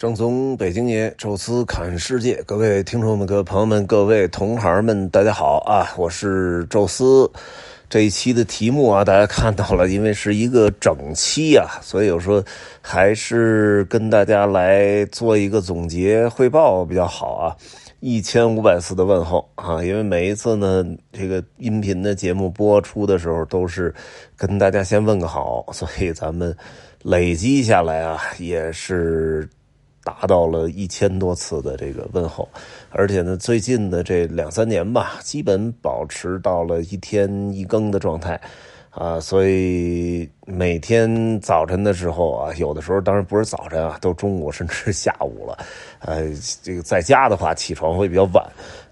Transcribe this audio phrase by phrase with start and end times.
[0.00, 5.92] 正宗北京爷，宙斯侃世界，各位听众们、各位朋友们、各位同行们，大家好啊！
[5.98, 7.30] 我是宙斯。
[7.86, 12.42] 这一期的题目啊，大家看到了，因为是一个整期啊，所以我说
[12.80, 17.54] 还是跟大家来做一个总结汇报比较好啊。
[18.00, 20.82] 一千五百次的问候啊，因为每一次呢，
[21.12, 23.94] 这个音频的节目播出的时候，都是
[24.34, 26.56] 跟大家先问个好，所以咱们
[27.02, 29.46] 累积下来啊，也是。
[30.02, 32.48] 达到了一千多次的这个问候，
[32.90, 38.40] 而且呢，最近的这两三年吧，基本保持到了一天一更的状态，
[38.90, 45.58] 啊，所以每天早晨的时候啊，有的时候当然不是早晨啊，都中午甚至下午了，
[46.00, 46.24] 呃，
[46.62, 48.42] 这个在家的话起床会比较晚，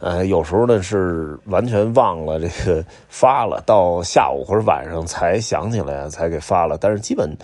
[0.00, 7.34] 呃，有时候呢是完全忘了这个发了，到下午或者晚上才想起来才给发了，但是基本。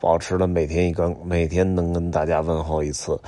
[0.00, 3.18] 保持了每天一更，每天能跟大家问候一次，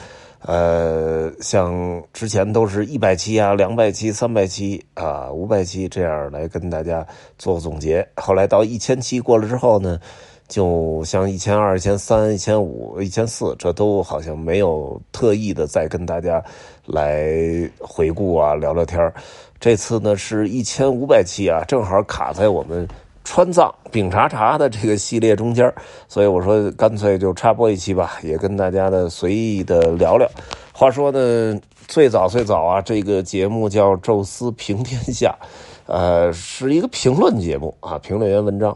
[0.42, 7.06] 呃，像之前都是一百期啊、两百期、三百期啊、五百期这样来跟大家
[7.38, 8.06] 做总结。
[8.16, 9.98] 后来到一千期过了之后呢，
[10.48, 16.42] 就像一千二、一千三、一千五、一千四，这都好像没有特意的再跟大家
[16.84, 17.32] 来
[17.80, 19.12] 回顾啊、聊聊天
[19.58, 22.86] 这次呢是一千五百期啊，正好卡在我们。
[23.26, 25.70] 川藏饼茶茶的这个系列中间，
[26.06, 30.30] 所以我说干脆就插播一期吧，也跟大家的随意的聊聊。
[30.72, 35.34] 话说呢，最早最早啊，这个节目叫《宙斯评天下》，
[35.92, 38.74] 呃，是一个评论节目啊，评论员文章。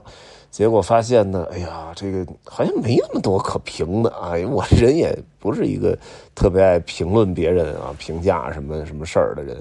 [0.50, 5.96] 结果发现呢，哎呀，这个好像没那么多可评的啊，因为我人也不是一个
[6.34, 9.56] 特别爱评论别人啊、评价什么什么事儿的人，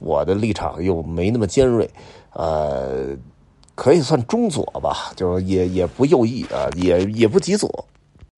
[0.00, 1.88] 我的立场又没那么尖锐，
[2.32, 3.16] 呃。
[3.82, 7.68] 可以算中左吧，就是也也不右翼啊，也也不极左。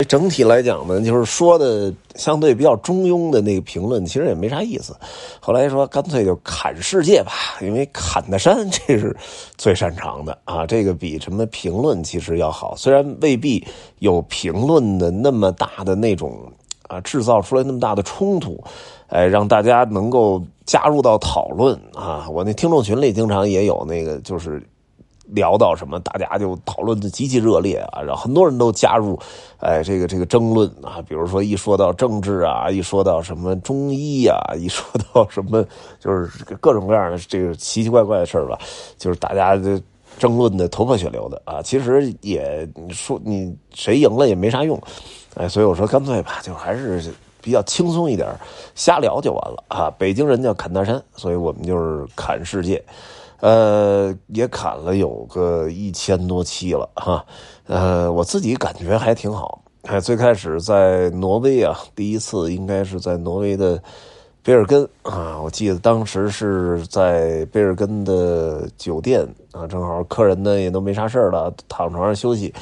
[0.09, 4.97] 整体来讲呢，就是说的相对比较中庸的那个评论，其实也没啥意思。
[5.41, 9.15] 后来说干脆就砍世界吧，因为砍的山这是
[9.59, 12.75] 最擅长的啊，这个比什么评论其实要好。
[12.75, 13.63] 虽然未必
[13.99, 16.41] 有评论的那么大的那种
[16.89, 18.59] 啊，制造出来那么大的冲突，
[19.09, 22.27] 哎，让大家能够加入到讨论啊。
[22.31, 24.67] 我那听众群里经常也有那个就是。
[25.29, 29.19] 聊到什么，大家就讨论的极其热烈啊，然后很多人都加入，
[29.59, 35.65] 哎，这个这个争论啊，比如说一说到政治啊，一说到什么中医啊，一说到什么
[35.99, 38.59] 就是各种各样的这个奇奇怪怪的事儿吧，
[38.99, 39.81] 就是大家的
[40.19, 44.81] 争论的头破血流的啊，其实也说你谁赢了也没啥用，
[45.35, 48.29] 哎，所以我说干脆吧，就还是比较轻松一点，
[48.75, 49.91] 瞎聊就完了啊。
[49.99, 52.83] 北京人叫侃大山，所以我们就是侃世界。
[53.41, 57.25] 呃，也砍了有个一千多期了哈，
[57.67, 59.63] 呃，我自己感觉还挺好。
[59.83, 63.83] 哎，最开始在挪威啊，第一次应该是在挪威的
[64.43, 72.55] 贝尔根啊，我记得当时是在贝尔根的酒店啊，正好客人呢也都没啥事了，躺床上休息。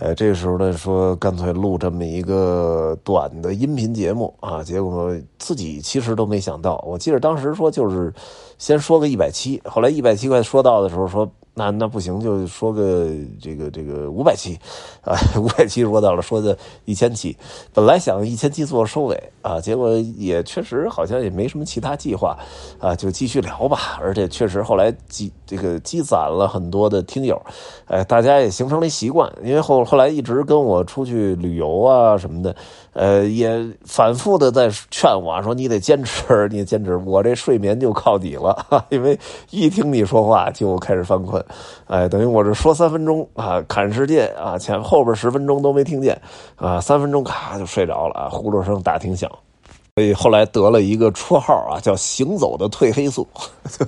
[0.00, 6.82] 呃，这个时候呢，说干脆录这么一个短的音频节目啊，结果自己其实都没想到。
[6.86, 8.12] 我记得当时说就是
[8.58, 11.30] 先说个一百七，后来一百七快说到的时候说。
[11.54, 13.08] 那那不行，就说个
[13.40, 14.58] 这个这个五百期，
[15.02, 17.36] 啊，五百期说到了，说的一千期，
[17.72, 22.36] 本来想一千期做收尾啊，结果也确实好像也没什么其他计划，
[22.80, 23.96] 啊，就继续聊吧。
[24.00, 27.40] 而且确实后来积这个积攒了很多的听友，
[27.86, 32.54] 哎，大家也形成了习惯，因为后后来一直跟我出去旅游啊什么的。
[32.94, 38.56] 呃，也反复的在劝我说：“你得坚持，你坚持。”我这睡眠就靠你了，
[38.88, 39.18] 因为
[39.50, 41.44] 一听你说话就开始犯困。
[41.86, 46.20] 哎，等于我这说三分钟啊，砍世界啊，前后边十分钟都没听见
[46.56, 49.30] 啊，三分钟咔就睡着了啊，呼噜声大挺响。
[49.96, 53.24] 所以后来得了一个绰号啊，叫“行走的褪黑素”，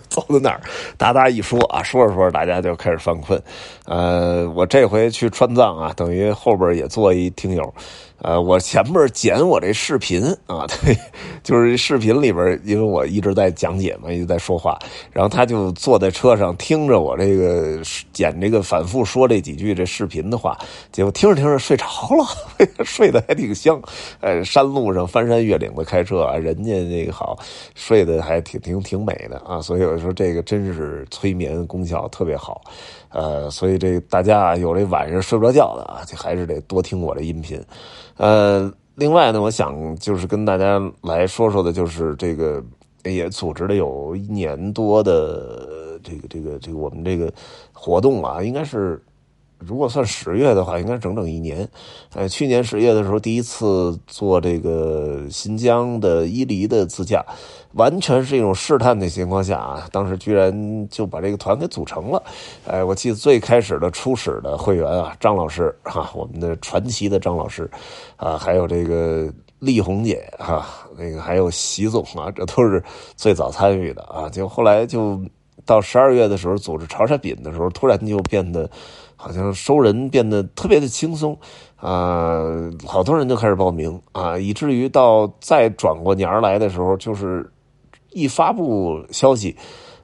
[0.09, 0.61] 走到哪儿
[0.97, 3.43] 哒哒一说啊，说着说着大家就开始犯困。
[3.87, 7.75] 呃，我这回去川藏啊，等于后边也做一听友。
[8.23, 10.97] 呃，我前面剪我这视频啊， 对，
[11.43, 14.79] 就是视频里边，因为我一直在讲解嘛，一直在说话，
[15.13, 17.79] 然后他就坐在车上听着我这个
[18.15, 20.57] 剪这个反复说这几句这视频的话，
[20.93, 21.85] 结果听着听着睡着
[22.17, 22.25] 了，
[22.87, 23.79] 睡得还挺香。
[24.21, 27.39] 呃，山路上翻山越岭的开开车啊，人家那个好，
[27.75, 32.61] 睡得还挺挺挺美的啊，所以我说这个真是催眠功效特别好。
[33.09, 37.59] 呃，所以这大家有这晚上睡不着觉的啊，就还是得多听我的音频。
[38.19, 42.63] 呃，另外呢，我想就是跟大家来说说的，就是这个
[43.05, 47.33] 也组织了有一年多的这个这个这个我们这个
[47.73, 49.03] 活动啊，应该是
[49.59, 51.69] 如果算十月的话，应该整整一年。
[52.15, 57.25] 哎，去年十月的时候，第一次做这个新疆的伊犁的自驾，
[57.73, 62.23] 完全是一种试探的情况下啊，当时居然就把这个团给组成了。
[62.67, 67.69] 哎，我记得最开始的初始的会员啊，张老师哈，我们的传奇的张老师
[68.17, 70.67] 啊，还有这个丽红姐哈，
[70.99, 72.83] 那个还有习总啊，这都是
[73.17, 74.29] 最早参与的啊。
[74.29, 75.21] 就后来就
[75.67, 78.71] 到十二月的时候，组织潮汕饼的时候，突然就变得。
[79.19, 81.37] 好像收人变得特别的轻松，
[81.77, 82.45] 啊，
[82.87, 87.51] 好多人就开始报名啊，以至于到再转过年来的时候，就是
[88.13, 89.57] 一发布消息，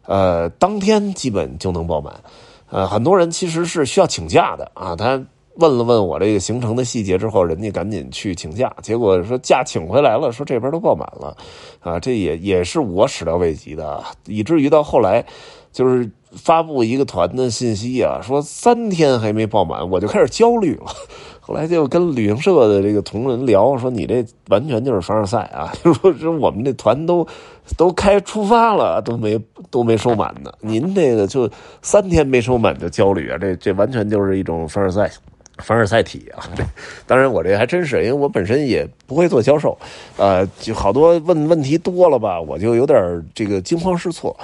[0.07, 2.25] 呃，当天基本就能爆满，
[2.71, 5.23] 呃，很多人其实是需要请假的啊，他
[5.57, 11.37] 问了问我这个行程的细节之后，人家赶紧去请假，结果说假请回来了，说这边都爆满了，
[11.81, 15.25] 啊，这也也是我始料未及的，以至于到后来
[15.73, 16.11] 就是。
[16.35, 20.87] 发布一个团的信息啊，说三天还没爆满，我就开始焦虑了。
[21.43, 25.71] 后来就跟旅行社的这个同仁聊，说你这完全就是凡尔赛啊！
[25.85, 27.27] 就说是我们这团都
[27.77, 29.39] 都开出发了，都没
[29.71, 30.51] 都没收满呢。
[30.61, 31.47] 您这个就
[31.83, 33.37] 三天没收满就焦虑啊？
[33.37, 35.11] 这这完全就是一种凡尔赛，
[35.59, 36.43] 凡尔赛体啊！
[37.07, 39.77] 当然我这还真是，因为我本身也不会做销售，
[40.17, 44.37] 呃，就好多问问题多了吧，我就有点这个惊慌失措。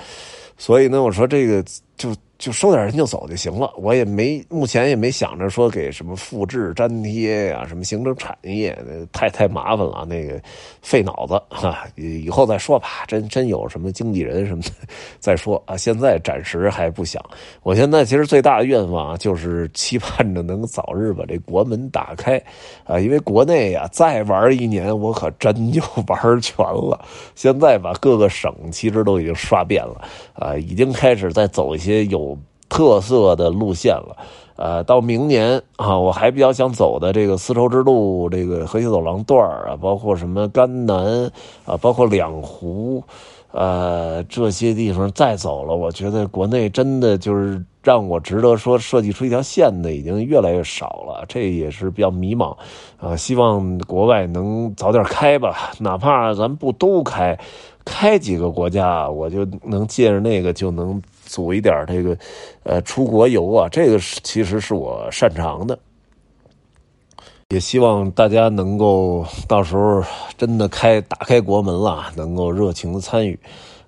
[0.59, 1.65] 所以呢，我说这个
[1.99, 2.15] 就。
[2.39, 8.79] 就收点人就走就行了，我也没目前也没想着说给什么复制粘贴呀，什么形成产业，
[9.13, 10.41] 太太麻烦了，那个
[10.81, 13.05] 费脑子哈，以后再说吧。
[13.09, 14.71] 真真有什么经纪人什么的
[15.19, 17.21] 再说啊，现在暂时还不想。
[17.65, 22.41] 我现在其实最大的愿望就是期盼着能早日把这国门打开
[22.85, 27.05] 啊，因为国内呀再玩一年我可真就玩全了。
[27.35, 32.39] 现在把各个省其实都已经刷遍了啊，已经开始在走一些些有。
[32.71, 34.17] 特色的路线了，
[34.57, 41.33] 呃，到明年啊，我还比较想走的这个丝绸之路，这个河西走廊段儿啊，包括什么甘南
[41.65, 43.03] 啊，包括两湖，
[43.53, 52.55] 呃，这些地方再走了，我觉得国内真的就是让我值得说设计出一条线的已经越来越少了，这也是比较迷茫
[52.99, 53.17] 啊。
[53.17, 57.39] 希望国外能早点开吧，哪怕咱不都开，
[57.85, 61.01] 开几个国家，我就能借着那个就能。
[61.29, 62.17] 组一点这个，
[62.63, 65.79] 呃，出国游啊，这个其实是我擅长的，
[67.51, 70.03] 也希望大家能够到时候
[70.39, 73.39] 真的开打开国门了，能够热情的参与。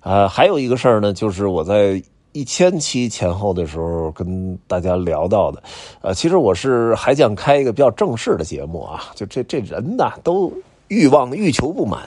[0.01, 1.99] 啊，还有一个事儿呢，就是我在
[2.33, 5.63] 一千期前后的时候跟大家聊到的，
[6.01, 10.51] 呃，其实我是还想开一个比较正式的节目啊，就这这人呐都。
[10.91, 12.01] 欲望欲求不满，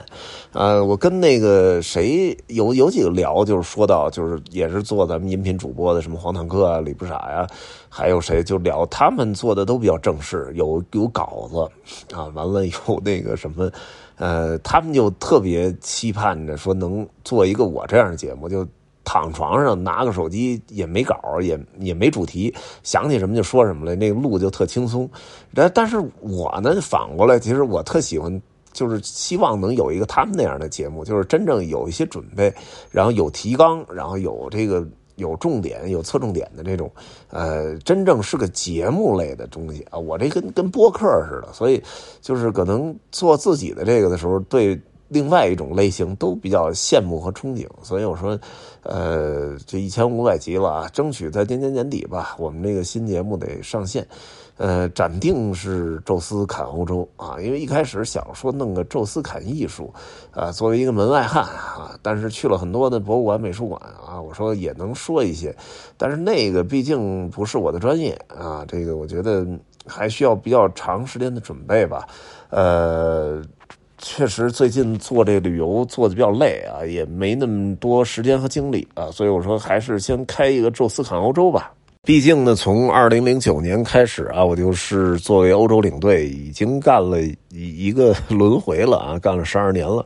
[0.53, 7.47] 呃，我跟那个谁有有几个聊，就是说到，就是也是做咱们音频主播的，什么黄坦克啊、李不傻呀，
[7.89, 13.71] 还有谁就聊，他们做的都比较正式，有有稿子啊，完了有那个什么，
[14.17, 18.69] 呃，他们就特别期盼着说能做一个我这样的节目，就
[19.05, 25.09] 躺床上拿个手机也没稿，也也没主题，想起什么就说什么了，那个录就特轻松。
[25.55, 28.43] 但但是我呢，反过来，其实我特喜欢。
[28.73, 32.53] 就是希望能有一个他们那样的节目，就是真正有一些准备，
[32.91, 34.85] 然后有提纲，然后有这个
[35.15, 36.91] 有重点、有侧重点的这种，
[37.31, 39.99] 呃，真正是个节目类的东西啊。
[40.01, 41.81] 我这跟跟播客似的，所以
[42.21, 44.77] 就是可能做自己的这个的时候，对
[45.15, 47.67] 另外一种类型都比较羡慕和憧憬。
[47.83, 48.37] 所以我说，
[48.83, 54.05] 呃，这一千五百集了啊，争取在今年年底吧，我们这个新节目得上线。
[54.57, 59.93] 呃，暂定是宙斯侃欧洲啊，因为一开始想说弄个宙斯侃艺术，
[60.31, 65.53] 啊，作为一个门外汉啊，但是去了很多的博物馆、美术馆啊，我说也能说一些，
[65.97, 69.45] 但是那个毕竟不是我的专业啊，这个我觉得
[69.89, 72.07] 还需要比较长时间的准备吧。
[72.51, 73.43] 呃，
[74.07, 81.73] 确实最近做这旅游做的比较累啊，也没那么多时间和精力啊，所以我说还是先开一个宙斯侃欧洲吧。
[82.03, 87.35] 毕竟呢，从二零零九年开始啊，我就是作为欧洲领队，已经干了一
[87.87, 90.05] 一个轮回了啊，干了十二年了，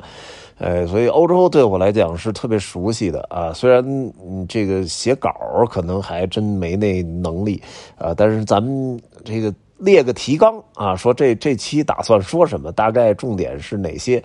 [0.59, 3.53] 呃，所以欧洲对我来讲是特别熟悉的啊。
[3.53, 3.85] 虽然
[4.49, 5.29] 这个写稿
[5.69, 7.61] 可能还真没那能力
[7.97, 14.23] 啊，但是咱们这个列个提纲啊，说这这期打算说什么，大概重点是哪些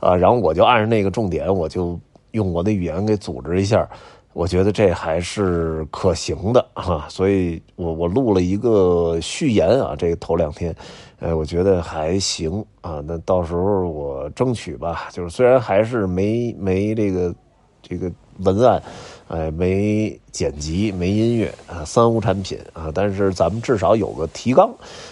[0.00, 1.98] 啊，然后我就按着那个重点，我就
[2.32, 3.88] 用我的语言给组织一下。
[4.32, 10.74] 我觉得这还是可行的哈，所以我我录了一个序言啊，这个头两天，
[11.20, 13.00] 呃，我觉得还行啊。
[13.06, 17.32] 那到时候我争取吧，就是虽然还是没没这个
[17.80, 18.82] 这个文案，
[19.28, 22.90] 哎，没剪辑，没音乐啊，三无产品啊。
[22.94, 24.70] 但是咱们至少有个提纲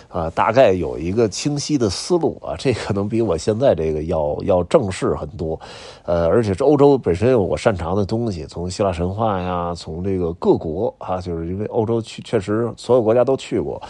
[0.09, 2.55] 啊，大概有一个清晰的思路啊。
[2.59, 5.59] 这可能比我现在这个要要正式很多，
[6.05, 13.81] 呃，而且是欧洲本身有我擅长的东西，从希腊神话呀，从这个各国啊，就是因为欧洲去确实所有国家都去过。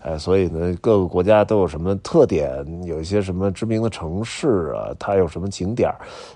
[0.00, 2.64] 哎，所以呢，各个国家都有什么特点？
[2.84, 4.94] 有一些什么知名的城市啊？
[4.98, 5.92] 它有什么景点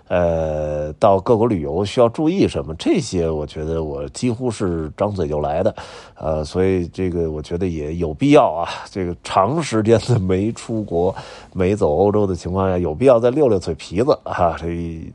[0.09, 2.75] 呃，到各国旅游需要注意什么？
[2.75, 5.75] 这些我觉得我几乎是张嘴就来的，
[6.15, 8.69] 呃，所以这个我觉得也有必要啊。
[8.91, 11.15] 这个长时间的没出国、
[11.55, 14.57] 没走欧洲的情况下，有必要再溜溜嘴皮子啊。
[14.59, 14.67] 这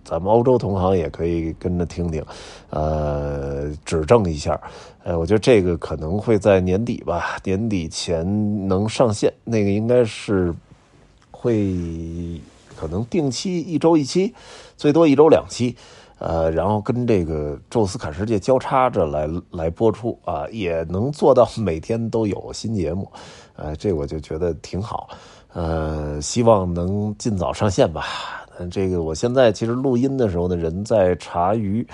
[0.03, 2.23] 咱们欧洲同行也可以跟着听听，
[2.69, 4.59] 呃，指正一下。
[5.03, 8.36] 呃，我觉得这个可能会在年底吧，年底前
[8.67, 9.33] 能上线。
[9.43, 10.53] 那个应该是
[11.31, 11.75] 会
[12.75, 14.33] 可能定期一周一期，
[14.75, 15.75] 最多一周两期，
[16.19, 23.11] 呃，然后跟这个《宙斯侃世界》交叉着来来播出啊，也能做到每天都有新节目，
[23.55, 25.09] 呃，这我就觉得挺好，
[25.53, 28.05] 呃，希望能尽早上线吧。
[28.71, 31.85] 这个我现在其实录音的时候呢，人在茶余。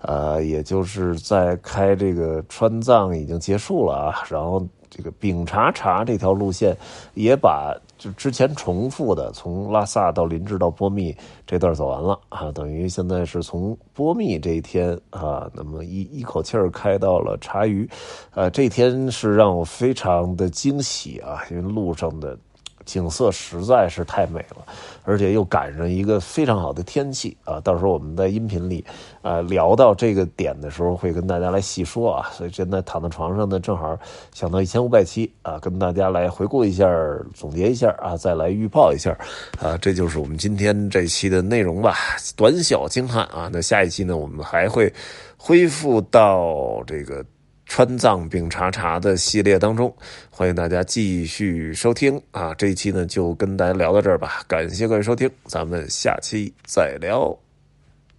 [0.00, 4.64] 呃，也就是在开这个川藏已经结束了啊，然后
[4.98, 6.76] 这个丙察察这条路线
[7.14, 17.88] 也把就之前重复的从拉萨到林芝到波密这段走完了啊，等于现在是从波密这一天啊，那么一一口气儿开到了察隅，
[18.34, 22.36] 呃，这天是让我非常的惊喜啊，因为路上的。
[22.84, 24.64] 景色实在是太美了，
[25.04, 27.60] 而且又赶上一个非常好的天气啊！
[27.60, 28.84] 到时候我们在音频里，
[29.22, 32.30] 呃，聊到这个点的时候，会跟大家来细说啊。
[32.32, 33.98] 所以现在躺在床上呢，正好
[34.32, 36.88] 想到一千五百期啊，跟大家来回顾一下，
[37.34, 39.16] 总结一下啊，再来预报一下
[39.60, 39.76] 啊。
[39.78, 41.94] 这就是我们今天这期的内容吧，
[42.36, 43.50] 短小精悍啊。
[43.52, 44.92] 那下一期呢，我们还会
[45.36, 47.24] 恢复到这个。
[47.68, 49.94] 川藏丙察察的系列当中，
[50.30, 52.52] 欢迎大家继续收听啊！
[52.54, 57.47] 这一期呢，就跟大家聊到这儿吧，感谢各位收听，咱们下期再聊。